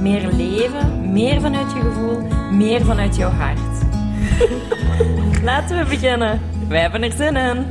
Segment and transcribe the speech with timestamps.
[0.00, 2.20] Meer leven, meer vanuit je gevoel,
[2.52, 3.84] meer vanuit jouw hart.
[5.48, 6.40] Laten we beginnen.
[6.68, 7.66] Wij hebben er zin in.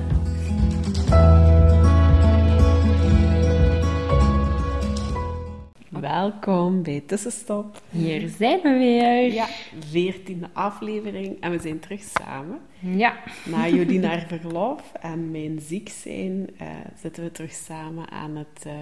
[5.90, 7.82] Welkom bij Tussenstop.
[7.90, 9.34] Hier zijn we weer.
[9.34, 9.46] Ja,
[9.80, 12.60] veertiende aflevering en we zijn terug samen.
[12.80, 13.18] Ja.
[13.46, 16.68] Na jullie naar verlof en mijn ziek zijn, eh,
[17.02, 18.74] zitten we terug samen aan het eh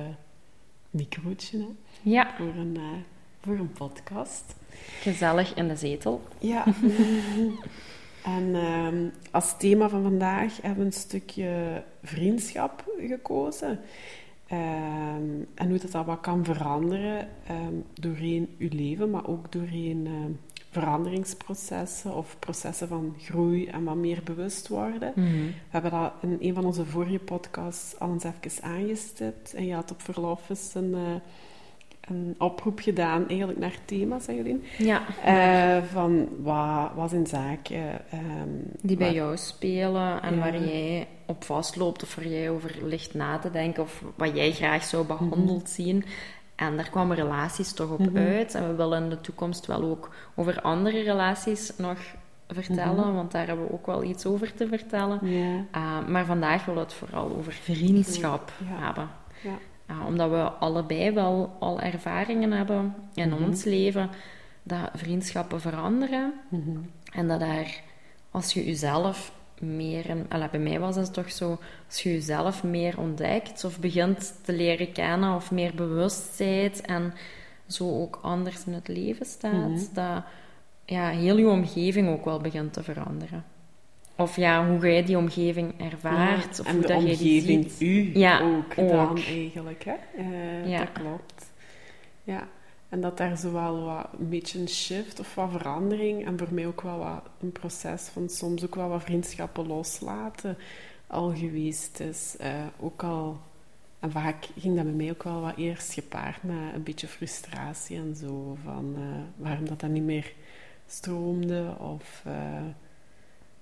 [0.89, 1.65] microotje hè,
[2.01, 2.33] Ja.
[2.37, 2.83] voor, een, eh,
[3.45, 4.55] voor een podcast.
[5.01, 6.21] Gezellig in de zetel.
[6.37, 6.65] Ja.
[8.37, 13.79] en ehm, als thema van vandaag hebben we een stukje vriendschap gekozen.
[14.47, 20.07] Ehm, en hoe dat, dat wat kan veranderen ehm, doorheen uw leven, maar ook doorheen
[20.71, 25.11] veranderingsprocessen of processen van groei en wat meer bewust worden.
[25.15, 29.53] We hebben dat in een van onze vorige podcasts al eens even aangestipt.
[29.53, 31.15] En je had op verlof eens een, eh,
[32.07, 34.63] een oproep gedaan, eigenlijk naar thema's, jullie?
[34.77, 35.01] Ja.
[35.23, 38.49] Eh, van wat, wat zijn zaken ehm,
[38.81, 40.39] Die bij waar- jou spelen en Ja.
[40.39, 44.51] waar jij op vastloopt of waar jij over ligt na te denken of wat jij
[44.51, 46.03] graag zou behandeld zien.
[46.55, 48.55] En daar kwamen relaties toch op uit.
[48.55, 51.97] En we willen in de toekomst wel ook over andere relaties nog
[52.47, 55.19] vertellen, want daar hebben we ook wel iets over te vertellen.
[55.25, 58.85] Uh, maar vandaag willen we het vooral over vriendschap Ja.
[58.85, 59.09] hebben.
[59.43, 59.57] ja.
[59.91, 64.09] Uh, omdat we allebei wel al ervaringen hebben in ons leven
[64.63, 66.33] dat vriendschappen veranderen.
[66.49, 66.77] Mhm.
[67.11, 67.81] En dat daar,
[68.31, 72.99] als je jezelf meer, en, bij mij was het toch zo, als je jezelf meer
[72.99, 77.13] ontdekt of begint te leren kennen of meer bewust bent en
[77.67, 79.93] zo ook anders in het leven staat, Mhm.
[79.93, 80.23] dat
[80.85, 83.43] ja, heel je omgeving ook wel begint te veranderen.
[84.17, 86.55] Of ja, hoe jij die omgeving ervaart.
[86.55, 87.81] Ja, of en hoe de dat jij die omgeving ziet.
[87.81, 88.89] u Ja, ook, ook.
[88.89, 89.83] dan eigenlijk.
[89.83, 89.93] Hè?
[90.17, 90.79] Eh, Ja.
[90.79, 91.51] Dat klopt.
[92.23, 92.47] Ja,
[92.89, 96.67] en dat daar zowel wat, een beetje een shift of wat verandering en voor mij
[96.67, 100.57] ook wel wat een proces van soms ook wel wat vriendschappen loslaten
[101.07, 102.35] al geweest is.
[102.39, 103.39] Eh, ook al,
[103.99, 107.97] en vaak ging dat bij mij ook wel wat eerst gepaard met een beetje frustratie
[107.97, 110.33] en zo, van eh, waarom dat dan niet meer
[110.87, 112.23] stroomde of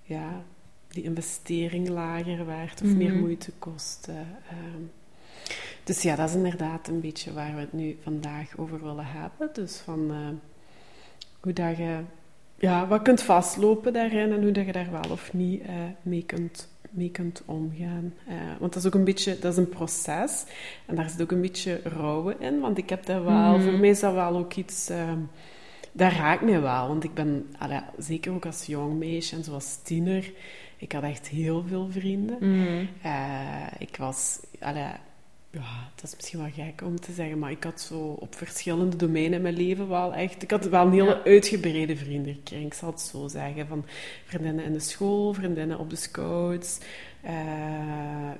[0.03, 0.43] ja,
[0.87, 3.19] die investering lager werd of meer Mhm.
[3.19, 4.11] moeite kostte.
[4.49, 4.81] ehm.
[5.83, 9.49] dus ja, dat is inderdaad een beetje waar we het nu vandaag over willen hebben.
[9.53, 10.17] Dus van eh,
[11.39, 11.99] hoe dat je
[12.55, 16.23] ja, wat kunt vastlopen daarin en hoe dat je daar wel of niet eh, mee,
[16.23, 18.13] kunt, mee kunt omgaan.
[18.27, 20.43] Eh, want dat is ook een beetje, dat is een proces
[20.85, 23.61] en daar zit ook een beetje rouwen in, want ik heb dat wel, Mhm.
[23.63, 24.89] voor mij is dat wel ook iets...
[25.93, 27.55] dat raakt mij wel, want ik ben,
[27.97, 30.31] zeker ook als jong meisje en zoals tiener,
[30.77, 32.37] ik had echt heel veel vrienden.
[32.39, 32.85] Mhm.
[33.01, 34.39] Eh, ik was,
[35.53, 38.95] ja, het is misschien wel gek om te zeggen, maar ik had zo op verschillende
[38.95, 41.21] domeinen in mijn leven wel echt, ik had wel een hele Ja.
[41.25, 43.85] uitgebreide vriendenkring, ik zal het zo zeggen, van
[44.25, 46.79] vriendinnen in de school, vriendinnen op de scouts,
[47.21, 47.33] eh,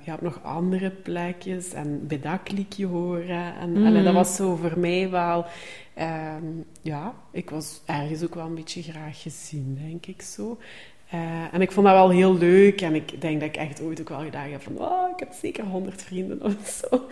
[0.04, 3.54] ja, op nog andere plekjes en bij dat klikje horen.
[3.56, 3.86] En Mhm.
[3.86, 5.46] allee, dat was zo voor mij wel,
[5.94, 6.44] ehm,
[6.82, 10.58] ja, ik was ergens ook wel een beetje graag gezien, denk ik zo.
[11.10, 12.80] Eh, en ik vond dat wel heel leuk.
[12.80, 14.78] En ik denk dat ik echt ooit ook wel gedacht heb van...
[14.78, 16.86] Oh, ik heb zeker honderd vrienden of zo.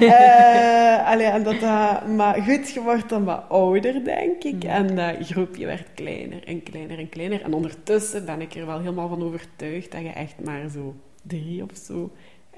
[0.00, 1.60] Eh, allee, en dat,
[2.06, 4.64] maar goed, je wordt dan wat ouder, denk ik.
[4.64, 7.42] En dat groepje werd kleiner en kleiner en kleiner.
[7.42, 9.92] En ondertussen ben ik er wel helemaal van overtuigd...
[9.92, 12.12] dat je echt maar zo drie of zo...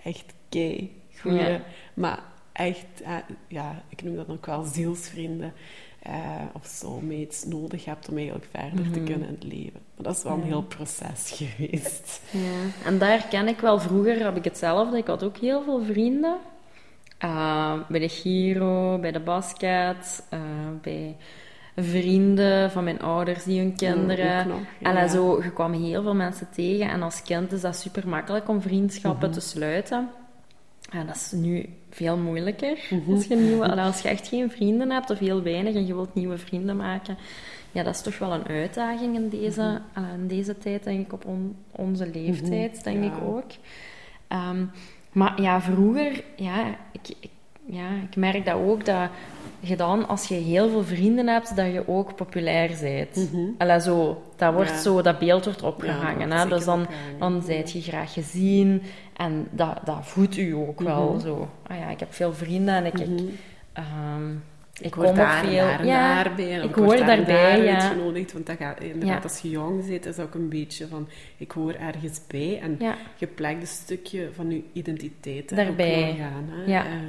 [0.04, 1.38] echt kei goeie...
[1.38, 1.60] Ja.
[1.94, 3.16] Maar echt, eh,
[3.48, 5.52] ja, ik noem dat ook wel zielsvrienden...
[6.04, 6.12] eh,
[6.52, 9.04] of soulmates nodig hebt om eigenlijk verder te Mhm.
[9.04, 9.80] kunnen in het leven.
[9.94, 10.44] Maar dat is wel een Ja.
[10.46, 12.20] heel proces geweest.
[12.30, 13.78] Ja, en daar ken ik wel.
[13.80, 14.96] Vroeger heb ik hetzelfde.
[14.96, 16.36] Ik had ook heel veel vrienden.
[17.24, 20.40] Uh, bij de Giro, bij de basket, uh,
[20.82, 21.16] bij
[21.76, 24.38] vrienden van mijn ouders die hun kinderen.
[24.40, 24.96] ook nog, ja.
[24.96, 26.88] En zo, je kwam heel veel mensen tegen.
[26.88, 29.38] En als kind is dat super makkelijk om vriendschappen Mhm.
[29.38, 30.08] te sluiten.
[30.94, 32.78] En dat is nu veel moeilijker.
[32.90, 33.12] Mhm.
[33.12, 36.14] Als, je nieuwe, als je echt geen vrienden hebt of heel weinig en je wilt
[36.14, 37.16] nieuwe vrienden maken.
[37.72, 41.12] Ja, dat is toch wel een uitdaging in deze, allee, in deze tijd, denk ik,
[41.12, 43.10] op on- onze leeftijd, denk Ja.
[43.10, 43.50] ik ook.
[44.28, 44.64] Ehm,
[45.12, 47.30] maar ja, vroeger, ja, ik, ik
[47.66, 49.10] ja, ik merk dat ook, dat
[49.68, 53.32] je dan, als je heel veel vrienden hebt, dat je ook populair bent.
[53.32, 56.30] Mm zo, dat, wordt zo, dat beeld wordt opgehangen.
[56.30, 56.48] hè?
[56.48, 56.86] Dus dan,
[57.18, 58.82] dan zijt je graag gezien
[59.16, 61.20] en dat, dat voedt u ook wel mhm.
[61.20, 61.48] zo.
[61.66, 62.98] Ah ja, ik heb veel vrienden en ik...
[62.98, 64.36] ik mhm.
[64.80, 66.36] Ik, word daar, veel, daar, ja.
[66.36, 67.74] En ik, hoor daarbij, ja.
[67.74, 68.32] uitgenodigd.
[68.32, 71.08] Want dat gaat, inderdaad, als je jong zit, is ook een beetje van...
[71.36, 72.60] Ik hoor ergens bij.
[72.60, 72.78] En
[73.16, 76.14] je plakt een stukje van je identiteit daarbij.
[76.18, 76.72] Gaan, hè.
[76.72, 76.84] Ja.
[76.84, 77.00] Ehm,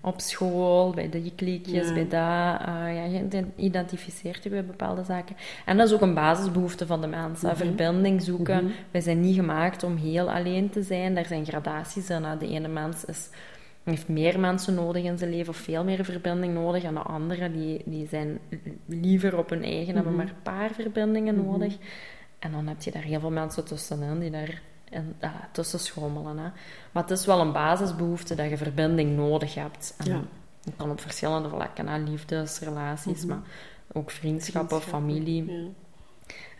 [0.00, 2.60] Op school, bij die kliekjes, bij dat.
[2.68, 5.36] Uh, ja, je identificeert je bij bepaalde zaken.
[5.64, 7.42] En dat is ook een basisbehoefte van de mens.
[7.42, 8.64] Mm Verbinding zoeken.
[8.64, 11.14] Mm Wij zijn niet gemaakt om heel alleen te zijn.
[11.14, 12.24] Daar zijn gradaties in.
[12.38, 13.28] De ene mens is
[13.84, 16.82] heeft meer mensen nodig in zijn leven of veel meer verbinding nodig.
[16.82, 18.38] En de anderen die, die zijn
[18.86, 20.22] liever op hun eigen, hebben mhm.
[20.22, 21.44] maar een paar verbindingen mhm.
[21.44, 21.76] nodig.
[22.38, 25.14] En dan heb je daar heel veel mensen tussenin die daar in,
[25.52, 26.38] tussen schommelen.
[26.38, 26.50] Hè.
[26.92, 29.94] Maar het is wel een basisbehoefte dat je verbinding nodig hebt.
[29.98, 30.20] En ja.
[30.64, 31.98] dat kan op verschillende vlakken, hè.
[31.98, 33.28] liefdesrelaties, mhm.
[33.28, 33.42] maar
[33.92, 35.52] ook vriendschappen, familie.
[35.52, 35.68] Ja.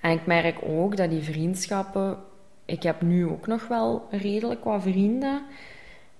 [0.01, 2.19] En ik merk ook dat die vriendschappen...
[2.67, 5.43] Ik heb nu ook nog wel redelijk qua vrienden...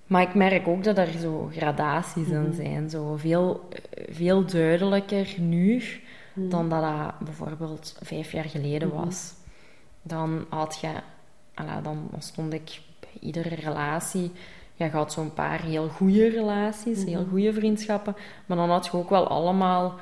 [0.07, 2.53] Maar ik merk ook dat er zo gradaties in mhm.
[2.53, 2.89] zijn.
[2.89, 3.69] Zo veel,
[4.09, 5.83] veel duidelijker nu
[6.33, 6.49] mhm.
[6.49, 9.05] dan dat dat bijvoorbeeld vijf jaar geleden mhm.
[9.05, 9.33] was.
[10.01, 10.91] Dan had je...
[11.53, 14.31] Ala, dan stond ik bij iedere relatie...
[14.77, 18.15] Je had zo'n paar heel goede relaties, heel goede vriendschappen.
[18.45, 19.99] Maar dan had je ook wel allemaal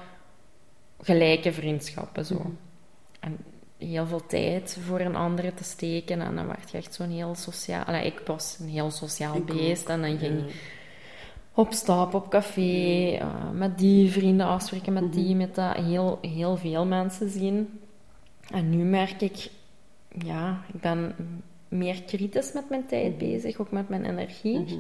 [1.02, 2.26] gelijke vriendschappen.
[2.26, 2.52] Zo.
[3.20, 3.38] En
[3.86, 6.22] heel veel tijd voor een andere te steken.
[6.22, 7.84] En dan werd je echt zo'n heel sociaal...
[7.84, 9.90] Allee, ik was een heel sociaal beest.
[9.90, 10.44] En dan ging
[11.54, 15.38] op stap, op café, uh, met die vrienden afspreken, met die, mhm.
[15.38, 15.76] met dat.
[15.76, 17.80] Heel, heel veel mensen zien.
[18.50, 19.50] En nu merk ik...
[20.26, 21.16] Ja, ik ben
[21.68, 23.18] meer kritisch met mijn tijd mhm.
[23.18, 24.60] bezig, ook met mijn energie.
[24.60, 24.74] Mhm.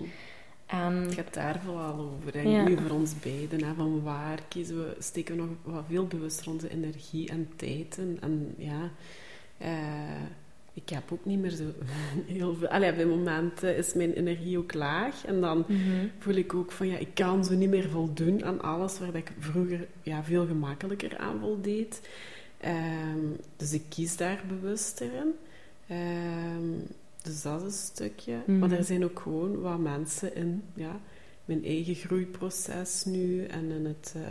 [0.66, 0.94] En...
[0.94, 3.64] Het gaat daar vooral over, nu voor ons beiden.
[3.64, 7.98] Hè, van waar kiezen we, steken we nog wat veel bewuster onze energie en tijd
[7.98, 8.18] in.
[8.22, 8.92] En ja,
[9.62, 10.22] uh,
[10.74, 11.64] ik heb ook niet meer zo
[12.38, 12.68] heel veel...
[12.68, 15.26] Allee, op momenten is mijn energie ook laag.
[15.26, 16.08] En dan mhm.
[16.20, 19.32] voel ik ook van, ja, ik kan zo niet meer voldoen aan alles waar ik
[19.40, 22.02] vroeger ja, veel gemakkelijker aan voldeed.
[22.66, 25.34] Um, dus ik kies daar bewuster in.
[25.98, 26.88] Um,
[27.24, 28.34] dus dat is een stukje.
[28.46, 28.74] Maar mhm.
[28.74, 31.00] er zijn ook gewoon wat mensen in ja,
[31.46, 34.24] mijn eigen groeiproces nu en in het uh,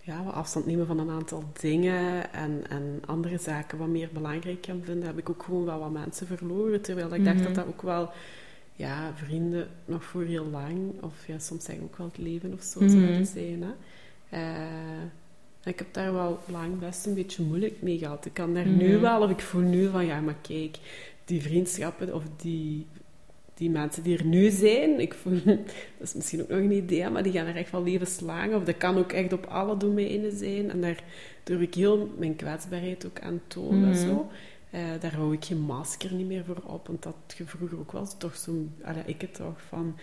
[0.00, 4.60] ja, wat afstand nemen van een aantal dingen en, en andere zaken wat meer belangrijk
[4.60, 6.80] kan vinden, heb ik ook gewoon wel wat mensen verloren.
[6.80, 7.54] Terwijl ik dacht dat mhm.
[7.54, 8.10] dat ook wel
[8.72, 12.62] ja, vrienden nog voor heel lang, of ja, soms zeggen ook wel het leven of
[12.62, 13.62] zo, mm zouden zijn.
[13.62, 13.72] Hè.
[14.32, 15.02] Uh,
[15.64, 18.26] ik heb daar wel lang best een beetje moeilijk mee gehad.
[18.26, 19.00] Ik kan daar nu mhm.
[19.00, 20.78] wel, of ik voel nu van, ja, maar kijk,
[21.26, 22.86] die vriendschappen of die,
[23.54, 25.58] die mensen die er nu zijn, ik voel, dat
[25.98, 28.54] is misschien ook nog een idee, maar die gaan er echt wel levenslang.
[28.54, 30.70] Of dat kan ook echt op alle domeinen zijn.
[30.70, 31.04] En daar
[31.44, 33.88] durf ik heel mijn kwetsbaarheid ook aan tonen.
[33.88, 34.30] Mm zo.
[34.74, 36.86] Uh, daar hou ik geen masker niet meer voor op.
[36.86, 38.66] Want dat je vroeger ook wel toch zo...
[39.06, 39.96] ik het toch van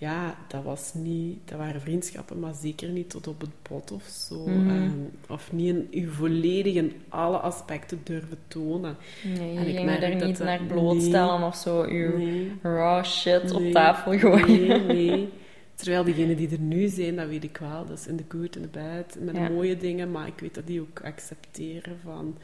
[0.00, 4.02] ja, dat, was niet, dat waren vriendschappen, maar zeker niet tot op het bot of
[4.02, 4.48] zo.
[4.48, 4.70] Mhm.
[4.70, 4.92] Ehm,
[5.28, 8.96] of niet in je volledig in alle aspecten durven tonen.
[9.24, 14.18] Nee, je en ging er niet naar blootstellen of zo, je raw shit op tafel
[14.18, 14.46] gooien.
[14.46, 15.28] Nee, nee.
[15.74, 17.86] Terwijl diegenen die er nu zijn, dat weet ik wel.
[17.86, 20.10] Dat is in de good en de bad, met de mooie dingen.
[20.10, 22.36] Maar ik weet dat die ook accepteren van...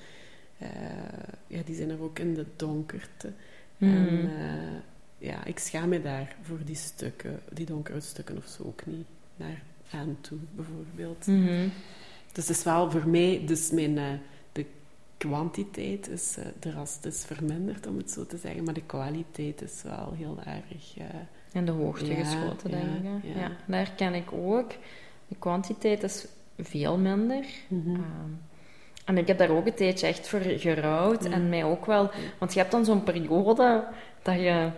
[0.63, 0.69] Uh,
[1.47, 3.33] ja, die zijn er ook in de donkerte.
[3.79, 3.97] Mm.
[3.97, 4.25] En...
[4.25, 4.31] Uh,
[5.25, 9.07] ja, ik schaam me daar voor die stukken, die donkere stukken of zo ook niet
[9.37, 11.27] naar aan toe, bijvoorbeeld.
[11.27, 11.69] Mhm.
[12.33, 14.13] Dus het is wel voor mij, dus mijn, uh,
[14.53, 14.67] de
[15.17, 20.13] kwantiteit is uh, drastisch verminderd, om het zo te zeggen, maar de kwaliteit is wel
[20.17, 20.99] heel erg...
[20.99, 21.05] Uh,
[21.53, 23.35] in de hoogte geschoten, denk ik.
[23.35, 23.51] Ja.
[23.67, 24.71] daar ken ik ook.
[25.29, 26.27] De kwantiteit is
[26.59, 27.45] veel minder.
[27.69, 28.05] Mm
[29.05, 31.25] en ik heb daar ook een tijdje echt voor gerouwd.
[31.25, 32.11] En mij ook wel...
[32.39, 33.85] Want je hebt dan zo'n periode
[34.23, 34.71] dat je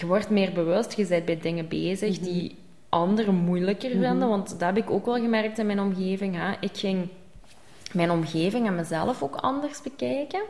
[0.00, 2.54] je wordt meer bewust, je bent bij dingen bezig die mhm.
[2.88, 4.00] anderen moeilijker mhm.
[4.00, 4.28] vinden.
[4.28, 6.36] Want dat heb ik ook wel gemerkt in mijn omgeving.
[6.36, 6.52] Hè.
[6.60, 7.08] Ik ging
[7.92, 10.42] mijn omgeving en mezelf ook anders bekijken.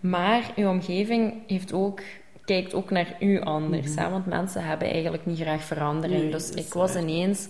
[0.00, 2.00] Maar uw omgeving heeft ook,
[2.44, 3.94] kijkt ook naar u anders.
[3.94, 4.02] hè?
[4.02, 4.10] Mhm.
[4.10, 6.32] Want mensen hebben eigenlijk niet graag verandering.
[6.32, 7.48] dus ik was ineens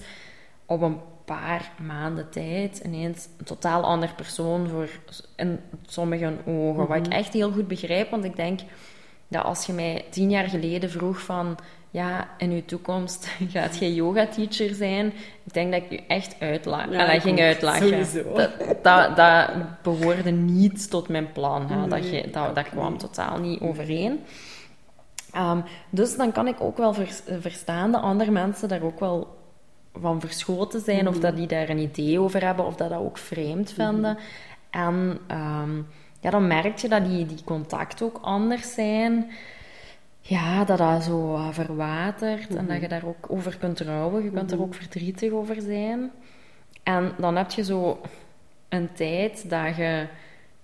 [0.66, 4.88] op een paar maanden tijd ineens een totaal ander persoon voor
[5.36, 6.86] in sommige ogen.
[6.86, 8.60] Wat ik echt heel goed begrijp, want ik denk
[9.32, 11.58] dat als je mij tien jaar geleden vroeg van...
[11.90, 15.06] Ja, in je toekomst gaat je yoga-teacher zijn.
[15.44, 16.92] Ik denk dat ik je echt uitlachen.
[16.92, 18.06] Ja, ging uitlachen.
[18.34, 18.50] Dat,
[18.82, 19.50] dat, dat,
[19.82, 21.70] behoorde niet tot mijn plan.
[21.70, 21.88] Hè.
[21.88, 24.20] Dat, je, dat, dat kwam totaal niet overeen.
[25.36, 26.94] Um, dus dan kan ik ook wel
[27.40, 29.36] verstaan dat andere mensen daar ook wel
[30.00, 33.18] van verschoten zijn, of dat die daar een idee over hebben, of dat dat ook
[33.18, 34.18] vreemd vinden.
[34.70, 35.80] En ehm,
[36.22, 39.30] ja, dan merk je dat die, die contacten ook anders zijn.
[40.20, 44.24] Ja, dat dat zo uh, verwatert en dat je daar ook over kunt rouwen.
[44.24, 46.10] Je kunt er ook verdrietig over zijn.
[46.82, 48.00] En dan heb je zo
[48.68, 50.06] een tijd dat je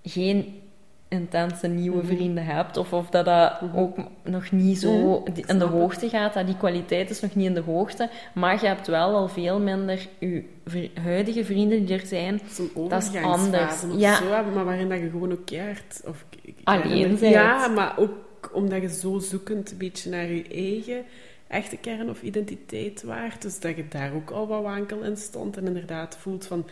[0.03, 0.61] geen
[1.09, 6.09] intense nieuwe vrienden hebt, of, of dat dat ook nog niet zo in de hoogte
[6.09, 9.27] gaat, dat die kwaliteit is nog niet in de hoogte, maar je hebt wel al
[9.27, 12.41] veel minder je huidige vrienden die er zijn.
[12.89, 13.83] Dat is anders.
[13.97, 14.15] Ja.
[14.15, 16.01] Zo, maar waarin dat je gewoon ook keert.
[16.05, 16.25] Of,
[16.63, 17.31] Alleen zijn.
[17.31, 21.05] Ja, maar ook omdat je zo zoekend een beetje naar je eigen
[21.47, 23.41] echte kern of identiteit waart.
[23.41, 26.65] Dus dat je daar ook al wat wankel in stond en inderdaad voelt van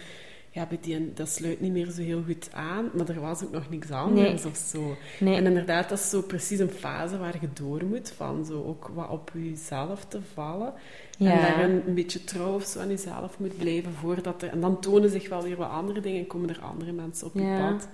[0.58, 3.70] ja, die, dat sluit niet meer zo heel goed aan, maar er was ook nog
[3.70, 4.96] niks anders of zo.
[5.20, 8.92] En inderdaad, dat is zo precies een fase waar je door moet, van zo ook
[8.94, 10.74] wat op jezelf te vallen.
[11.18, 11.32] Ja.
[11.32, 14.50] En daar een, beetje trouw of zo aan jezelf moet blijven voordat er...
[14.50, 17.34] En dan tonen zich wel weer wat andere dingen en komen er andere mensen op
[17.34, 17.88] je pad.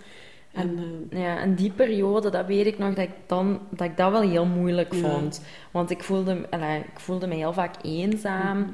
[0.51, 0.79] En,
[1.11, 4.11] uh, ja, en die periode, dat weet ik nog, dat ik, dan, dat, ik dat
[4.11, 5.41] wel heel moeilijk vond.
[5.71, 8.57] Want ik voelde, allee, ik voelde me heel vaak eenzaam.
[8.57, 8.69] Mhm.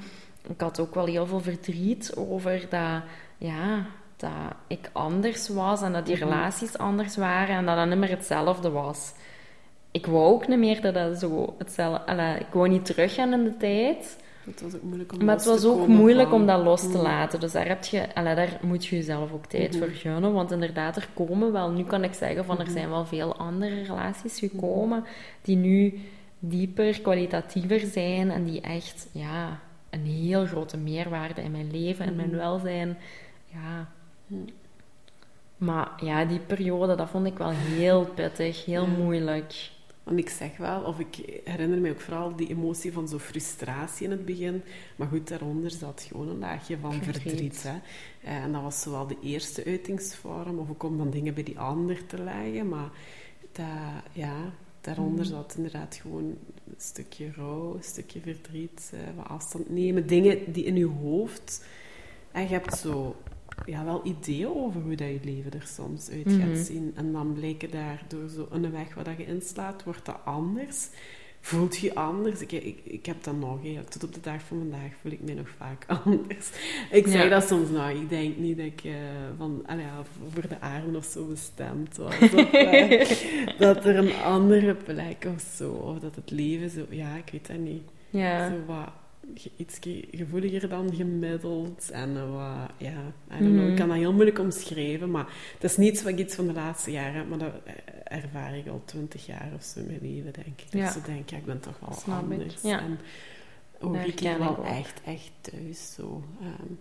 [0.50, 3.02] Ik had ook wel heel veel verdriet over dat
[3.40, 3.86] ja,
[4.18, 4.32] dat
[4.68, 6.24] ik anders was en dat die mhm.
[6.24, 9.14] relaties anders waren en dat dat niet meer hetzelfde was.
[9.92, 12.06] Ik wou ook niet meer dat dat zo hetzelfde...
[12.06, 14.18] Allee, ik wou niet teruggaan in de tijd.
[14.46, 17.02] Het was ook moeilijk om Maar het was ook moeilijk om dat los te mhm.
[17.02, 17.40] laten.
[17.40, 19.80] Dus daar, heb je, allee, daar moet je jezelf ook tijd mhm.
[19.80, 20.34] voor gunnen.
[20.34, 21.72] Want inderdaad, er komen wel...
[21.72, 25.04] Nu kan ik zeggen van, er zijn wel veel andere relaties gekomen
[25.42, 26.00] die nu
[26.40, 32.16] dieper, kwalitatiever zijn en die echt ja, een heel grote meerwaarde in mijn leven en
[32.16, 32.98] mijn welzijn
[33.52, 33.92] ja.
[35.58, 39.72] Maar ja, die periode, dat vond ik wel heel pittig, heel moeilijk.
[40.04, 44.06] Want ik zeg wel, of ik herinner me ook vooral die emotie van zo frustratie
[44.06, 44.64] in het begin.
[44.96, 47.64] Maar goed, daaronder zat gewoon een laagje van verdriet.
[47.64, 47.78] hè.
[48.24, 51.60] Eh, en dat was zowel de eerste uitingsvorm, of ook om dan dingen bij die
[51.60, 52.70] ander te leggen.
[52.70, 52.90] Maar
[53.52, 53.66] dat,
[54.12, 54.36] ja,
[54.82, 55.32] daaronder mm.
[55.32, 60.08] zat inderdaad gewoon een stukje rouw, een stukje verdriet, uh, wat afstand nemen.
[60.08, 61.66] Dingen die in je hoofd...
[62.32, 63.16] En je hebt zo
[63.66, 66.64] ja, wel ideeën over hoe dat je leven er soms uit gaat mhm.
[66.64, 66.92] zien.
[66.96, 70.88] En dan blijken daar door zo een weg waar dat je inslaat, wordt dat anders.
[71.42, 72.42] Voelt je anders?
[72.42, 73.84] Ik, ik, ik heb dat nog, hè.
[73.84, 76.50] tot op de dag van vandaag voel ik me nog vaak anders.
[76.92, 78.94] Ik zeg dat soms nou, ik denk niet dat ik uh,
[79.38, 82.16] van, ja, voor de aarde of zo bestemd was.
[82.22, 83.10] Of, uh,
[83.60, 87.48] dat er een andere plek of zo, of dat het leven zo, ja, ik weet
[87.48, 87.84] dat niet.
[88.10, 88.50] Ja.
[88.50, 88.90] Zo wat
[89.56, 89.80] iets
[90.12, 91.90] gevoeliger dan gemiddeld.
[91.92, 92.98] En uh, wat, ja,
[93.38, 93.70] I don't know.
[93.70, 96.54] Ik kan dat heel moeilijk omschrijven, maar het is niet wat ik iets van de
[96.54, 97.74] laatste jaren heb, maar dat eh,
[98.18, 100.66] ervaar ik al twintig jaar of zo in mijn leven, denk ik.
[100.70, 100.86] Ja.
[100.86, 102.62] Dus ik denk, ja, ik ben toch wel Snap anders.
[102.62, 102.80] Ja.
[102.80, 103.00] En
[103.80, 106.24] ook ik wel echt, echt thuis, zo.
[106.42, 106.80] Um,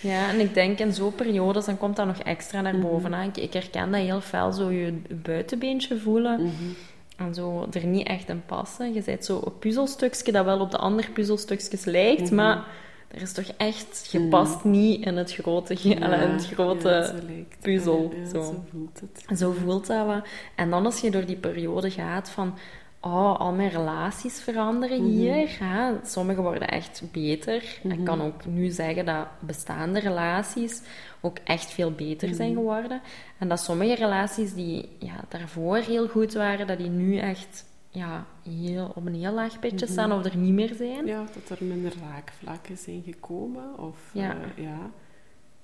[0.00, 2.82] ja, en ik denk in zo'n periodes, dan komt dat nog extra naar mhm.
[2.82, 3.10] boven.
[3.10, 3.28] Mm -hmm.
[3.28, 4.92] ik, ik, herken dat heel fel, zo je
[5.22, 6.40] buitenbeentje voelen.
[6.40, 6.74] Mm -hmm
[7.18, 8.94] en zo er niet echt in passen.
[8.94, 12.34] Je bent zo een puzzelstukje dat wel op de andere puzzelstukjes lijkt, mhm.
[12.34, 12.66] maar
[13.08, 14.28] er is toch echt, je mhm.
[14.28, 17.14] past niet in het grote, in het grote
[17.60, 18.12] puzzel.
[18.32, 18.42] zo.
[18.42, 18.64] zo.
[18.70, 19.38] voelt het.
[19.38, 20.22] Zo voelt dat wel.
[20.54, 22.54] En dan als je door die periode gaat van,
[23.00, 25.10] oh, al mijn relaties veranderen mhm.
[25.10, 25.56] hier.
[25.60, 25.92] Hè?
[26.04, 27.80] Sommige worden echt beter.
[27.82, 30.82] Ik kan ook nu zeggen dat bestaande relaties
[31.20, 32.58] ook echt veel beter zijn mhm.
[32.58, 33.00] geworden.
[33.38, 38.26] En dat sommige relaties die ja, daarvoor heel goed waren, dat die nu echt ja,
[38.42, 39.92] heel, op een heel laag pitje mhm.
[39.92, 41.06] staan of er niet meer zijn.
[41.06, 43.78] Ja, dat er minder raakvlakken zijn gekomen.
[43.78, 44.34] Of ja.
[44.34, 44.90] Uh, ja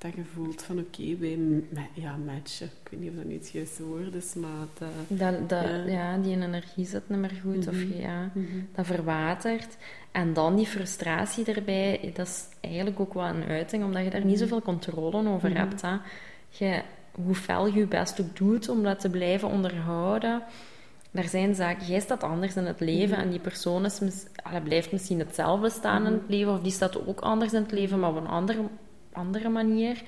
[0.05, 1.19] dat je voelt van oké, okay,
[1.71, 2.67] wij ja, matchen.
[2.67, 4.51] Ik weet niet of dat niet het juiste woord is, maar...
[4.79, 6.17] Dat, dat, dat ja.
[6.17, 7.69] die energie zit niet meer goed.
[7.69, 8.01] Of mhm.
[8.01, 8.31] ja,
[8.75, 9.77] dat verwatert.
[10.13, 14.25] En dan die frustratie erbij, dat is eigenlijk ook wel een uiting, omdat je daar
[14.25, 14.43] niet mhm.
[14.43, 15.59] zoveel controle over mhm.
[15.59, 15.83] hebt.
[15.83, 15.97] Hè.
[16.49, 16.83] Je,
[17.13, 20.43] hoe fel je je best ook doet om dat te blijven onderhouden.
[21.13, 24.01] Er zijn zaken, jij staat anders in het leven en die persoon is,
[24.65, 28.01] blijft misschien hetzelfde staan in het leven, of die staat ook anders in het leven,
[28.01, 28.69] maar op een andere
[29.15, 30.03] andere manier.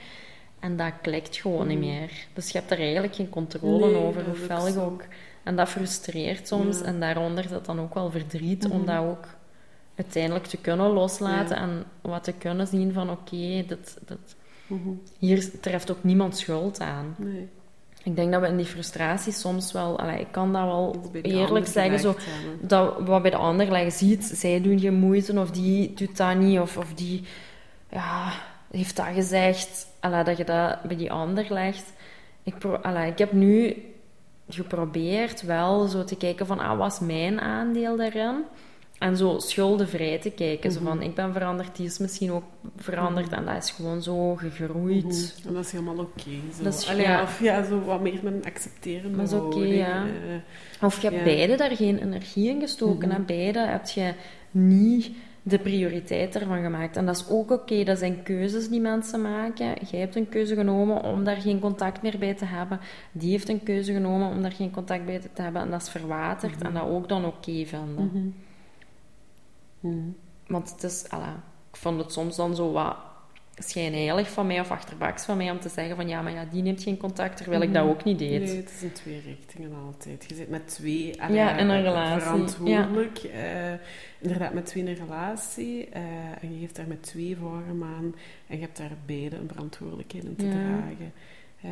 [0.61, 1.85] En dat klikt gewoon niet mm.
[1.85, 2.11] meer.
[2.33, 5.05] Dus je hebt er eigenlijk geen controle over, hoe fel je ook...
[5.43, 6.83] En dat frustreert soms.
[6.83, 8.81] En daaronder zit dan ook wel verdriet, mm-hmm.
[8.81, 9.27] om dat ook
[9.95, 14.19] uiteindelijk te kunnen loslaten en wat te kunnen zien van oké, dat, dat,
[14.67, 15.03] mm-hmm.
[15.19, 17.15] hier treft ook niemand schuld aan.
[17.19, 17.49] Nee.
[18.03, 21.67] Ik denk dat we in die frustratie soms wel, allee, ik kan dat wel eerlijk
[21.67, 22.17] zeggen, zo,
[22.61, 26.37] dat wat bij de ander liggen ziet, zij doen geen moeite of die doet dat
[26.37, 27.23] niet of, of die,
[27.91, 28.33] ja,
[28.71, 29.87] heeft dat gezegd,
[30.25, 31.93] dat je dat bij die ander legt.
[32.43, 32.55] Ik,
[33.09, 33.77] ik heb nu
[34.49, 38.35] geprobeerd wel zo te kijken van, ah, wat is mijn aandeel daarin?
[38.99, 40.73] en zo schuldenvrij te kijken.
[40.73, 40.89] Zo Mhm.
[40.89, 42.43] van, ik ben veranderd, die is misschien ook
[42.77, 43.33] veranderd.
[43.33, 45.05] En dat is gewoon zo gegroeid.
[45.05, 45.49] Mhm.
[45.49, 46.31] En dat is helemaal oké.
[46.57, 46.63] zo.
[46.63, 47.23] Dat is- Allee, ja.
[47.23, 50.03] Of ja, zo wat meer met een accepterende Dat is oké, ja.
[50.05, 50.85] eh.
[50.85, 53.09] Of je hebt beide daar geen energie in gestoken.
[53.09, 53.17] Mhm.
[53.17, 54.13] En beide heb je
[54.51, 55.11] niet
[55.49, 56.97] de prioriteit ervan gemaakt.
[56.97, 57.85] En dat is ook oké.
[57.85, 59.75] Dat zijn keuzes die mensen maken.
[59.91, 62.81] Jij hebt een keuze genomen om daar geen contact meer bij te hebben.
[63.13, 65.63] Die heeft een keuze genomen om daar geen contact bij te hebben.
[65.63, 66.63] En dat is verwaterd.
[66.63, 68.05] En dat ook dan oké vinden.
[68.13, 68.29] Mhm.
[69.81, 70.09] Mhm.
[70.47, 71.09] Want het is...
[71.09, 72.97] Alla, ik vond het soms dan zo wat
[73.59, 76.63] schijnheilig van mij of achterbaks van mij om te zeggen van ja, maar ja, die
[76.63, 78.43] neemt geen contact, terwijl ik dat ook niet deed.
[78.43, 80.25] Nee, het is in twee richtingen altijd.
[80.29, 81.15] Je zit met twee...
[81.31, 83.19] Ja, in een eh, relatie, Verantwoordelijk.
[83.19, 83.73] eh,
[84.19, 85.89] inderdaad, met twee in een relatie.
[85.89, 86.03] eh,
[86.41, 88.15] en je geeft daar met twee vorm aan.
[88.47, 90.51] En je hebt daar beide een verantwoordelijkheid in te Ja.
[90.53, 91.13] dragen.
[91.63, 91.71] Eh,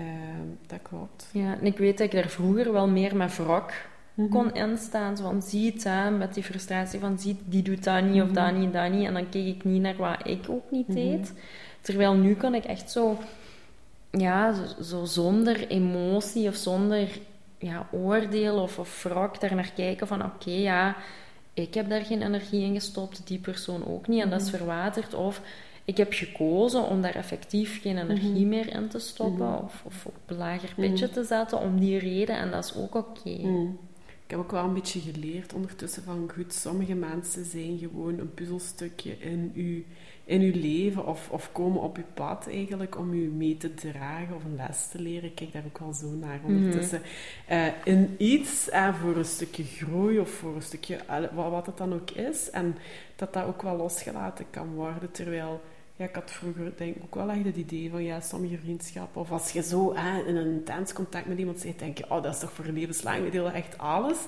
[0.66, 1.28] dat klopt.
[1.32, 3.72] Ja, en ik weet dat ik daar vroeger wel meer met wrok
[4.14, 4.28] Mhm.
[4.28, 5.16] kon instaan.
[5.16, 8.26] Zo van, zie het aan, met die frustratie van, zie, die doet dat niet, of
[8.30, 8.34] Mhm.
[8.34, 9.06] dat niet, dat niet.
[9.06, 10.96] En dan keek ik niet naar wat ik ook niet Mhm.
[10.96, 11.32] deed.
[11.84, 13.18] Terwijl nu kan ik echt zo,
[14.10, 17.08] ja, zo, zo zonder emotie of zonder
[17.58, 20.96] ja, oordeel of, of wrok daar naar kijken van, oké, ja,
[21.54, 24.56] ik heb daar geen energie in gestopt, die persoon ook niet, en dat is Mhm.
[24.56, 25.14] verwaterd.
[25.14, 25.40] Of
[25.84, 28.48] ik heb gekozen om daar effectief geen energie Mhm.
[28.48, 29.64] meer in te stoppen, Mhm.
[29.64, 32.94] of, of op een lager pitje te zetten om die reden, en dat is ook
[32.94, 33.38] oké.
[34.24, 38.34] Ik heb ook wel een beetje geleerd ondertussen van goed, sommige mensen zijn gewoon een
[38.34, 39.82] puzzelstukje in uw,
[40.24, 44.34] in uw leven of, of komen op uw pad eigenlijk om u mee te dragen
[44.34, 45.28] of een les te leren.
[45.28, 47.02] Ik kijk daar ook wel zo naar ondertussen.
[47.46, 51.66] Eh, in iets eh, voor een stukje groei of voor een stukje eh, wat, wat
[51.66, 52.50] het dan ook is.
[52.50, 52.76] En
[53.16, 55.10] dat dat ook wel losgelaten kan worden.
[55.10, 55.60] Terwijl
[55.96, 59.20] ja, ik had vroeger denk ik ook wel echt het idee van ja, sommige vriendschappen,
[59.20, 62.22] of als je zo hè, in een intens contact met iemand zit, denk je, oh,
[62.22, 64.18] dat is toch voor levenslang, we delen echt alles.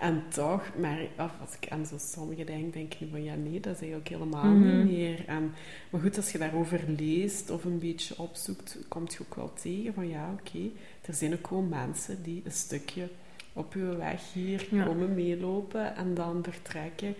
[0.00, 3.34] En toch, maar of als ik aan zo sommige denk, denk ik nu van ja,
[3.34, 4.76] nee, dat is eigenlijk helemaal Mhm.
[4.76, 5.24] niet meer.
[5.26, 5.54] En,
[5.90, 9.94] maar goed, als je daarover leest of een beetje opzoekt, komt je ook wel tegen
[9.94, 10.70] van ja, oké,
[11.06, 13.08] er zijn ook gewoon mensen die een stukje
[13.52, 14.84] op je weg hier Ja.
[14.84, 17.14] komen meelopen en dan vertrekken.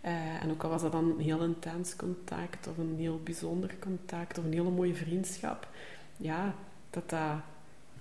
[0.00, 3.74] Eh, en ook al was dat dan een heel intens contact of een heel bijzonder
[3.78, 5.68] contact of een hele mooie vriendschap,
[6.16, 6.54] ja,
[6.90, 7.40] dat dat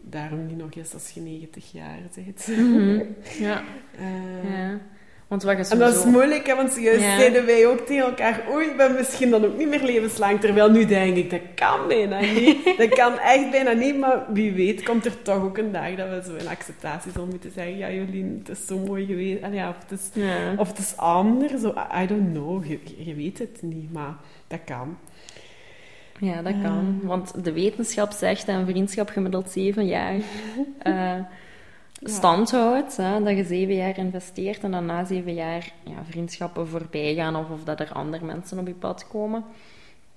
[0.01, 2.47] daarom niet nog is als je 90 jaar bent.
[2.47, 3.03] Mhm.
[3.39, 3.63] Ja,
[3.97, 4.79] Eh, ja.
[5.27, 7.17] Want wat je En dat is sowieso- moeilijk, hè, want juist Ja.
[7.17, 10.39] zeiden wij ook tegen elkaar, oei, ik ben misschien dan ook niet meer levenslang.
[10.39, 12.77] Terwijl nu denk ik, dat kan bijna niet.
[12.77, 16.09] Dat kan echt bijna niet, maar wie weet komt er toch ook een dag dat
[16.09, 19.41] we zo in acceptatie zullen moeten zeggen, ja Jolien, het is zo mooi geweest.
[19.41, 20.53] En ja, of, het is, Ja.
[20.57, 24.15] of het is anders, zo, I don't know, je, je weet het niet, maar
[24.47, 24.97] dat kan.
[26.19, 26.99] Ja, dat kan.
[27.03, 30.15] Want de wetenschap zegt dat een vriendschap gemiddeld zeven jaar
[30.79, 31.13] eh
[32.03, 32.97] stand houdt.
[32.97, 33.23] Hè?
[33.23, 37.49] Dat je zeven jaar investeert en dan na zeven jaar ja, vriendschappen voorbij gaan of,
[37.49, 39.43] of dat er andere mensen op je pad komen.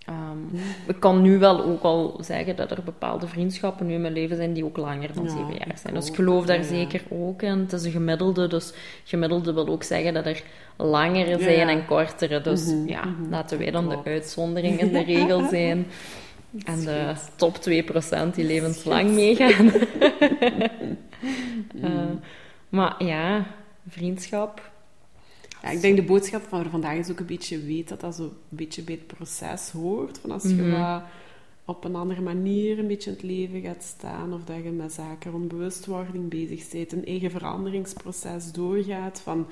[0.05, 0.62] Ehm,
[0.95, 4.37] ik kan nu wel ook al zeggen dat er bepaalde vriendschappen nu in mijn leven
[4.37, 5.95] zijn die ook langer dan Ja, zeven jaar zijn.
[5.95, 6.62] Dus ik geloof daar ja.
[6.62, 7.59] zeker ook in.
[7.59, 8.73] Het is een gemiddelde, dus
[9.05, 10.43] gemiddelde wil ook zeggen dat er
[10.77, 12.40] langere zijn en kortere.
[12.40, 13.31] Dus Mhm, ja, mhm.
[13.31, 15.87] laten wij dan de uitzondering in de regel zijn.
[16.64, 19.71] En de top 2% die levenslang meegaan.
[21.83, 22.11] Eh,
[22.68, 23.46] maar ja,
[23.88, 24.70] vriendschap.
[25.62, 28.22] Ja, ik denk de boodschap van vandaag is ook een beetje weet dat dat zo
[28.22, 30.18] een beetje bij het proces hoort.
[30.18, 30.70] Van als je Mhm.
[30.80, 31.02] wat
[31.64, 34.92] op een andere manier een beetje in het leven gaat staan, of dat je met
[34.92, 39.46] zaken rond bewustwording bezig bent, een eigen veranderingsproces doorgaat, van,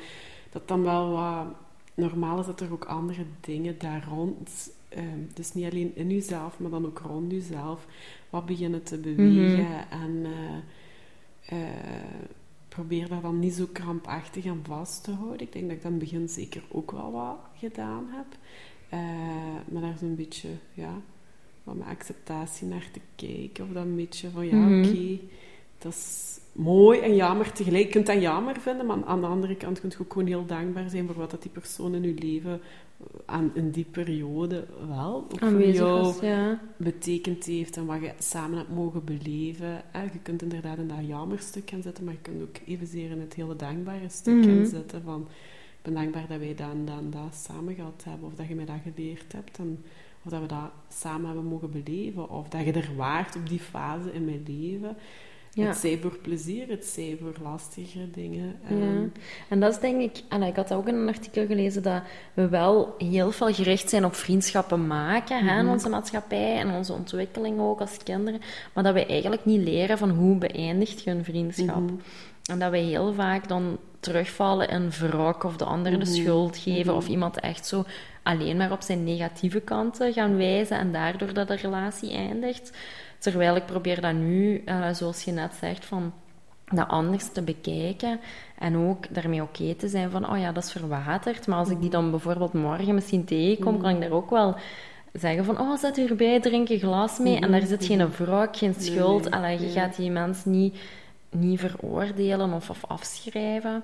[0.50, 1.46] dat dan wel wat
[1.94, 6.58] normaal is dat er ook andere dingen daar rond, ehm, dus niet alleen in jezelf,
[6.58, 7.86] maar dan ook rond jezelf,
[8.30, 9.90] wat beginnen te bewegen.
[9.90, 10.56] En eh,
[11.48, 11.58] eh,
[12.68, 15.40] probeer daar dan niet zo krampachtig aan vast te houden.
[15.40, 18.26] Ik denk dat ik dat in het begin zeker ook wel wat gedaan heb.
[18.88, 18.98] Eh,
[19.72, 20.92] maar daar zo'n beetje, ja,
[21.64, 23.64] wat met acceptatie naar te kijken.
[23.64, 24.78] Of dat een beetje van, ja, Mhm.
[24.78, 25.18] oké,
[25.78, 27.84] dat is mooi en jammer tegelijk.
[27.84, 30.46] Je kunt dat jammer vinden, maar aan de andere kant kun je ook gewoon heel
[30.46, 32.60] dankbaar zijn voor wat dat die persoon in je leven
[33.26, 36.60] aan, in die periode wel ook voor jou was, ja.
[36.76, 39.82] betekend heeft en wat je samen hebt mogen beleven.
[39.90, 40.02] Hè.
[40.02, 43.34] Je kunt inderdaad in dat jammerstuk gaan zitten, maar je kunt ook evenzeer in het
[43.34, 45.20] hele dankbare stuk gaan zitten van
[45.78, 48.48] ik ben dankbaar dat wij dat en dat en dat samen gehad hebben, of dat
[48.48, 49.84] je mij dat geleerd hebt, en,
[50.22, 53.60] of dat we dat samen hebben mogen beleven, of dat je er waart op die
[53.60, 54.96] fase in mijn leven.
[55.58, 55.66] Ja.
[55.66, 58.56] Het zij voor plezier, het zij voor lastigere dingen.
[58.68, 58.74] Ja.
[58.76, 59.06] Ehm,
[59.48, 62.02] En dat is denk ik, en ik had ook in een artikel gelezen dat
[62.34, 65.72] we wel heel veel gericht zijn op vriendschappen maken hè, in Mhm.
[65.72, 68.40] onze maatschappij en onze ontwikkeling ook als kinderen,
[68.72, 71.80] maar dat we eigenlijk niet leren van hoe beëindigt je een vriendschap.
[71.80, 71.94] mhm.
[72.50, 76.94] En dat we heel vaak dan terugvallen in wrok of de ander de schuld geven.
[76.94, 77.84] Of iemand echt zo
[78.22, 80.78] alleen maar op zijn negatieve kanten gaan wijzen.
[80.78, 82.76] En daardoor dat de relatie eindigt.
[83.18, 86.12] Terwijl ik probeer dat nu, uh, zoals je net zegt, van
[86.70, 88.20] dat anders te bekijken.
[88.58, 91.46] En ook daarmee oké te zijn van, oh ja, dat is verwaterd.
[91.46, 94.56] Maar als ik die dan bijvoorbeeld morgen misschien tegenkom, kan ik daar ook wel
[95.12, 97.40] zeggen van, oh, zet erbij, drink een glas mee.
[97.40, 99.30] En daar zit geen wrok, geen schuld.
[99.30, 100.78] Nee, je gaat die mens niet,
[101.30, 103.82] niet veroordelen of, of afschrijven.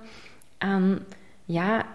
[0.59, 1.07] En
[1.45, 1.87] ja,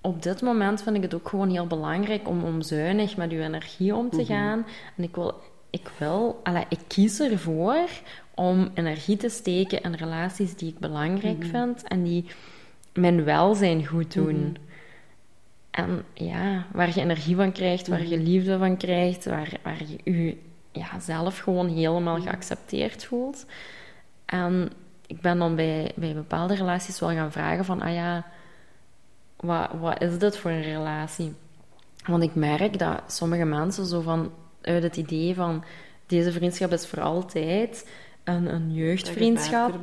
[0.00, 3.42] op dit moment vind ik het ook gewoon heel belangrijk om, om zuinig met je
[3.42, 4.66] energie om te gaan.
[4.96, 5.34] En ik wil,
[5.76, 7.88] ik wil, alla, ik kies ervoor
[8.34, 11.48] om energie te steken in relaties die ik belangrijk mhm.
[11.48, 12.24] vind en die
[12.92, 14.40] mijn welzijn goed doen.
[14.40, 14.54] Mhm.
[15.70, 18.24] En ja, waar je energie van krijgt, waar je mhm.
[18.24, 20.36] liefde van krijgt, waar, waar je je
[20.72, 23.46] ja, zelf gewoon helemaal geaccepteerd voelt.
[24.24, 24.70] En
[25.06, 28.26] ik ben dan bij, bij bepaalde relaties wel gaan vragen van, ah ja,
[29.36, 31.34] wat, wat is dit voor een relatie?
[32.06, 34.30] Want ik merk dat sommige mensen zo van,
[34.66, 35.64] uit het idee van,
[36.06, 37.86] deze vriendschap is voor altijd,
[38.24, 39.74] een, een jeugdvriendschap.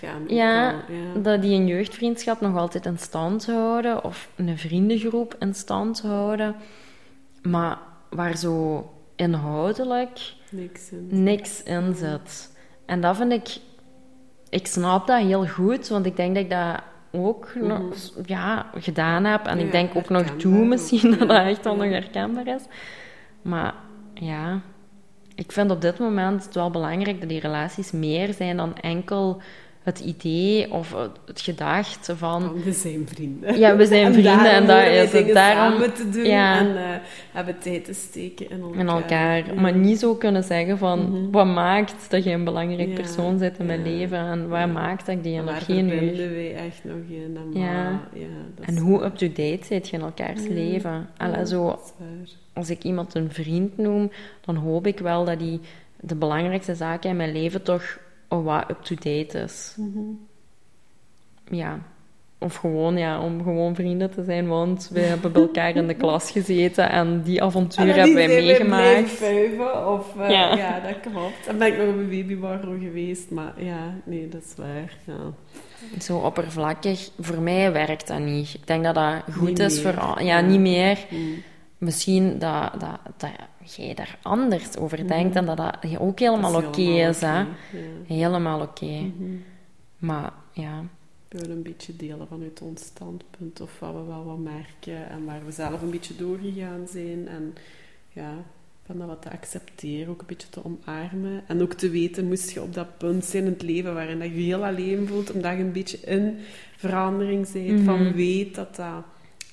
[0.00, 0.24] gaan.
[0.28, 0.84] Ja,
[1.22, 6.54] dat die een jeugdvriendschap nog altijd in stand houden, of een vriendengroep in stand houden,
[7.42, 7.78] maar
[8.10, 10.18] waar zo inhoudelijk
[10.50, 12.56] niks in, niks in zit.
[12.86, 13.56] En dat vind ik,
[14.48, 18.22] ik snap dat heel goed, want ik denk dat ik dat ook nog, mhm.
[18.24, 19.46] ja, gedaan heb.
[19.46, 22.62] En ik denk ook nog toe misschien, dat dat echt al nog herkenbaar is.
[23.42, 23.74] Maar
[24.20, 24.60] ja,
[25.34, 29.42] ik vind op dit moment het wel belangrijk dat die relaties meer zijn dan enkel
[29.82, 30.94] het idee of
[31.26, 32.62] het gedacht van...
[32.62, 33.58] we zijn vrienden.
[33.58, 35.34] Ja, we zijn vrienden en, dat is het.
[35.34, 36.58] Daarom samen te doen ja.
[36.58, 36.80] en uh,
[37.32, 38.80] hebben tijd te steken in elkaar.
[38.80, 39.54] In elkaar.
[39.60, 41.30] Maar niet zo kunnen zeggen van, mhm.
[41.30, 45.14] wat maakt dat je een belangrijk persoon bent in mijn leven en wat maakt dat
[45.14, 45.96] ik die energie nu...
[45.96, 47.36] Waar wij echt nog in?
[47.36, 48.00] En, ja.
[48.60, 51.08] en hoe up-to-date zit je in elkaars leven?
[51.16, 51.78] Alla, zo
[52.52, 54.10] als ik iemand een vriend noem,
[54.40, 55.60] dan hoop ik wel dat die
[56.00, 59.74] de belangrijkste zaken in mijn leven toch wat up-to-date is.
[59.76, 60.00] Mhm.
[61.50, 61.78] Ja.
[62.40, 65.94] Of gewoon, ja, om gewoon vrienden te zijn, want we hebben bij elkaar in de
[66.04, 69.10] klas gezeten en die avonturen hebben wij meegemaakt.
[69.10, 70.56] Vuiven, of, uh, ja.
[70.56, 70.80] ja.
[70.80, 71.46] dat klopt.
[71.46, 74.96] Dan ben ik nog op een babywarro geweest, maar ja, nee, dat is waar.
[75.04, 75.32] Ja.
[76.00, 78.54] Zo oppervlakkig, voor mij werkt dat niet.
[78.54, 80.22] Ik denk dat dat goed is voor...
[80.22, 80.98] Ja, niet meer.
[81.10, 81.42] Mm
[81.78, 83.30] misschien dat, dat, dat
[83.76, 85.08] jij daar anders over mhm.
[85.08, 87.20] denkt en dat dat ook helemaal oké is.
[87.20, 87.44] hè?
[88.06, 88.84] Helemaal oké.
[88.86, 89.36] Mhm.
[89.98, 90.82] Maar ja.
[91.28, 95.24] We willen een beetje delen vanuit ons standpunt of wat we wel wat merken en
[95.24, 97.28] waar we zelf een beetje doorgegaan zijn.
[97.28, 97.54] En
[98.12, 98.34] ja,
[98.86, 101.42] van dat wat te accepteren, ook een beetje te omarmen.
[101.46, 104.28] En ook te weten, moest je op dat punt zijn in het leven waarin dat
[104.28, 106.38] je je heel alleen voelt, omdat je een beetje in
[106.76, 108.14] verandering bent, van mhm.
[108.14, 109.04] weet dat dat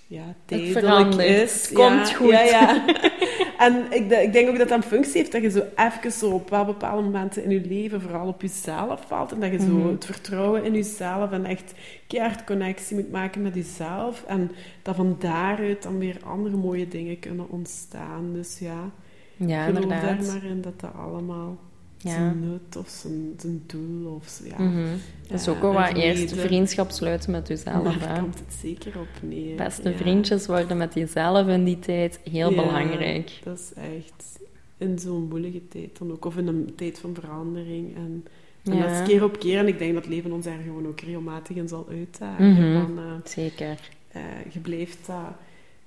[0.08, 1.72] ja, tijdelijk is.
[1.74, 2.30] komt goed.
[2.30, 2.86] Ja, ja.
[3.66, 6.30] en ik, ik, denk ook dat dat een functie heeft dat je zo even zo
[6.30, 9.32] op wel bepaalde momenten in je leven vooral op jezelf valt.
[9.32, 9.88] En dat je zo mhm.
[9.88, 11.74] het vertrouwen in jezelf en echt
[12.08, 14.24] keihard connectie moet maken met jezelf.
[14.28, 18.34] En dat van daaruit dan weer andere mooie dingen kunnen ontstaan.
[18.34, 18.92] Dus ja,
[19.36, 20.26] ja geloof inderdaad.
[20.26, 21.58] daar maar in dat dat allemaal
[21.98, 22.12] ja.
[22.12, 24.14] zijn nut of zijn, zijn doel.
[24.14, 24.60] Of, ja.
[24.64, 24.86] Mm
[25.28, 27.98] Dat is ook wel wat eerst vriendschap sluiten met jezelf.
[27.98, 29.56] Daar komt het zeker op neer.
[29.56, 33.40] Beste vriendjes worden met jezelf in die tijd heel belangrijk.
[33.44, 34.40] dat is echt
[34.78, 36.26] in zo'n moeilijke tijd dan ook.
[36.26, 37.96] Of in een tijd van verandering.
[37.96, 38.26] En,
[38.64, 39.58] en dat is keer op keer.
[39.58, 42.46] En ik denk dat leven ons daar gewoon ook regelmatig in zal uitdagen.
[42.46, 43.80] Mm van, uh, zeker.
[44.16, 44.22] Uh,
[44.54, 45.36] je blijft dat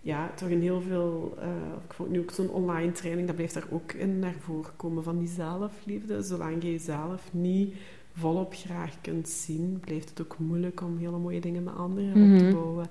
[0.01, 1.35] ja, toch in heel veel...
[1.39, 1.45] Uh,
[1.85, 5.03] ik vond nu ook zo'n online training, dat blijft daar ook in naar voren komen,
[5.03, 6.23] van die zelfliefde.
[6.23, 7.75] Zolang je jezelf niet
[8.13, 12.39] volop graag kunt zien, blijft het ook moeilijk om hele mooie dingen met anderen op
[12.39, 12.53] te mhm.
[12.53, 12.89] bouwen.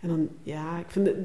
[0.00, 1.16] En dan, ja, ik vind het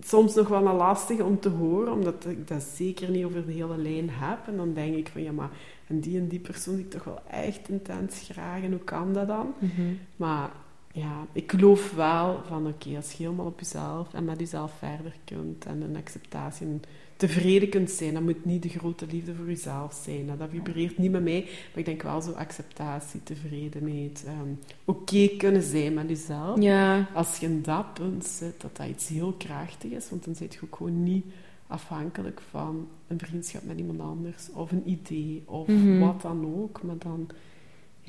[0.00, 3.78] soms nog wel lastig om te horen, omdat ik dat zeker niet over de hele
[3.78, 4.38] lijn heb.
[4.46, 5.50] En dan denk ik van, ja, maar
[5.86, 9.12] en die en die persoon die ik toch wel echt intens graag en hoe kan
[9.12, 9.54] dat dan?
[9.58, 9.82] Mhm.
[10.16, 10.50] Maar
[10.96, 15.16] ja, ik geloof wel van oké, als je helemaal op jezelf en met jezelf verder
[15.24, 16.82] kunt en een acceptatie en
[17.16, 20.38] tevreden kunt zijn, dat moet niet de grote liefde voor jezelf zijn.
[20.38, 25.62] Dat vibreert niet met mij, maar ik denk wel zo acceptatie, tevredenheid, um, oké kunnen
[25.62, 26.62] zijn met jezelf.
[26.62, 27.08] Ja.
[27.14, 30.54] Als je in dat punt zit, dat dat iets heel krachtig is, want dan zit
[30.54, 31.24] je ook gewoon niet
[31.66, 35.98] afhankelijk van een vriendschap met iemand anders of een idee of mhm.
[35.98, 37.30] wat dan ook, maar dan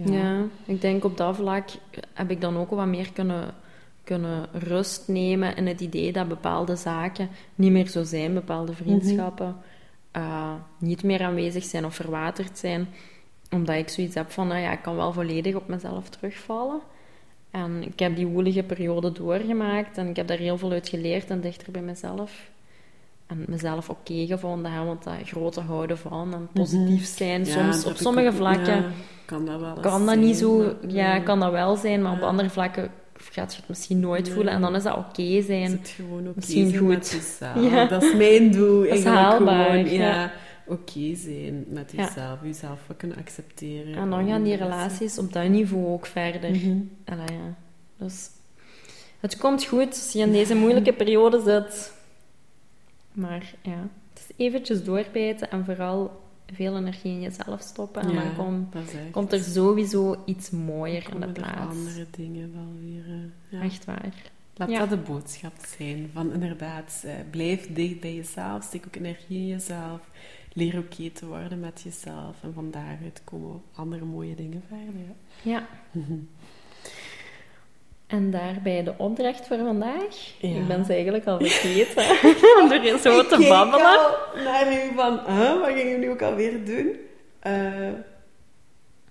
[0.03, 0.45] ja.
[0.65, 1.69] ik denk op dat vlak
[2.13, 3.53] heb ik dan ook wat meer kunnen,
[4.03, 9.55] kunnen rust nemen in het idee dat bepaalde zaken niet meer zo zijn, bepaalde vriendschappen
[10.17, 12.87] uh, niet meer aanwezig zijn of verwaterd zijn.
[13.51, 16.79] omdat ik zoiets heb van, nou ja, ik kan wel volledig op mezelf terugvallen.
[17.51, 21.29] En ik heb die woelige periode doorgemaakt en ik heb daar heel veel uit geleerd
[21.29, 22.49] en dichter bij mezelf.
[23.27, 27.41] En mezelf oké gevonden, hè, want dat grote houden van en positief zijn.
[27.41, 27.49] Mhm.
[27.51, 28.83] Soms op sommige vlakken ja,
[29.25, 32.11] kan dat wel kan dat zijn, niet zo, maar- ja, kan dat wel zijn, maar
[32.13, 32.89] op andere vlakken
[33.31, 34.33] gaat je het misschien nooit Nee.
[34.33, 35.71] voelen en dan is dat oké Is zijn.
[35.71, 37.09] het gewoon oké Misschien zijn goed.
[37.09, 37.61] jezelf.
[37.71, 37.85] Ja.
[37.85, 38.83] Dat is mijn doel.
[38.83, 40.31] Dat is haalbaar, Gewoon, ja,
[40.67, 42.37] oké zijn met jezelf.
[42.43, 43.95] Jezelf wel kunnen accepteren.
[43.95, 46.49] En dan gaan die relaties op dat niveau ook verder.
[46.49, 46.77] Mhm.
[47.05, 47.55] Allee, ja.
[47.97, 48.29] Dus
[49.19, 51.95] het komt goed als je in deze moeilijke periode zit.
[53.17, 56.21] Maar ja, het is eventjes doorbijten en vooral
[56.53, 58.01] veel energie in jezelf stoppen.
[58.01, 59.11] En Ja, dan echt.
[59.11, 61.75] komt er sowieso iets mooier in de er plaats.
[61.77, 63.05] andere dingen wel weer.
[63.05, 63.61] eh, ja.
[63.61, 64.13] Echt waar.
[64.55, 64.79] Laat Ja.
[64.79, 66.09] dat de boodschap zijn.
[66.13, 68.63] Van inderdaad, eh, blijf dicht bij jezelf.
[68.63, 69.99] Steek ook energie in jezelf.
[70.53, 72.35] Leer oké te worden met jezelf.
[72.43, 75.15] En van daaruit komen andere mooie dingen verder.
[75.41, 75.67] Ja.
[78.07, 80.33] En daarbij de opdracht voor vandaag.
[80.39, 80.49] Ja.
[80.49, 82.03] Ik ben ze eigenlijk al vergeten.
[82.61, 83.85] Om er zo Ik te babbelen.
[83.85, 86.95] al naar u van, huh, wat gingen nu ook alweer doen?
[87.39, 87.53] Eh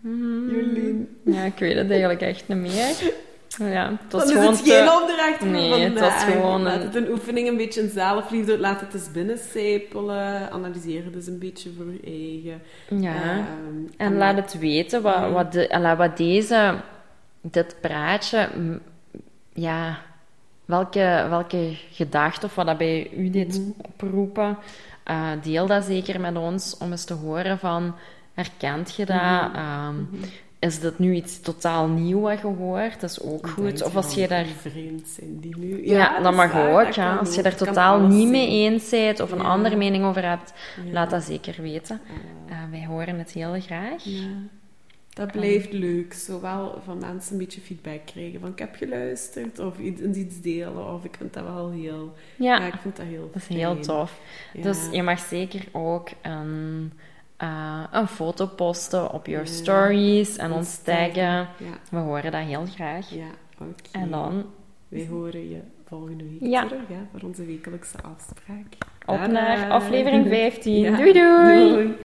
[0.07, 0.51] Hmm.
[0.51, 1.19] Jolien.
[1.25, 3.15] Ja, ik weet het eigenlijk echt niet meer.
[3.59, 6.83] Ja, het was Dan is gewoon het geen opdracht voor Nee, het was gewoon Laat
[6.83, 8.59] het een oefening, een beetje een zelfliefde.
[8.59, 10.51] Laat het eens binnencijpelen.
[10.51, 12.63] Analyseer het eens een beetje voor je eigen.
[13.03, 13.15] Ja.
[13.15, 13.47] Ehm,
[13.97, 16.75] En laat het weten wat, wat, de, wat deze,
[17.51, 18.49] dit praatje,
[19.53, 19.99] ja,
[20.65, 23.71] welke, welke gedachte of wat dat bij u deed Mhm.
[23.87, 24.57] oproepen.
[25.05, 27.95] Eh, deel dat zeker met ons om eens te horen van,
[28.35, 29.17] herkent je dat?
[29.17, 29.57] Mhm.
[29.57, 29.95] Ehm,
[30.59, 33.01] Is dit nu iets totaal nieuw wat je hoort?
[33.01, 33.83] Dat is ook goed.
[33.83, 35.87] Of als je daar Vreemd zijn die nu.
[35.87, 36.85] Ja, dat mag waar, ook.
[36.85, 37.17] dat Ja.
[37.17, 39.45] Als je daar totaal niet mee eens bent of een Ja.
[39.45, 40.53] andere mening over hebt,
[40.93, 42.01] laat dat zeker weten.
[42.49, 44.03] Eh, wij horen het heel graag.
[45.17, 46.13] Dat blijft leuk.
[46.15, 50.93] Zowel van mensen een beetje feedback krijgen van ik heb geluisterd of iets, iets delen
[50.95, 52.13] of ik vind dat wel heel...
[52.39, 54.21] Ja, Ja, ik vind dat heel dat is heel tof.
[54.53, 54.63] Ja.
[54.63, 56.93] Dus je mag zeker ook een,
[57.37, 59.51] eh, een foto posten op your Ja.
[59.53, 61.23] stories en Ons taggen.
[61.23, 61.49] Ja,
[61.91, 63.11] We horen dat heel graag.
[63.11, 63.29] ja
[63.61, 63.73] oké.
[63.93, 64.45] En dan
[64.89, 66.67] Wij horen je volgende week Ja.
[66.67, 68.67] terug voor onze wekelijkse afspraak.
[69.07, 70.83] op naar aflevering 15.
[70.83, 70.97] Ja.
[70.97, 72.05] Doei doei!